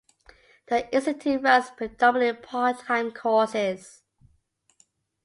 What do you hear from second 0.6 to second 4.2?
The Institute runs predominantly part-time courses.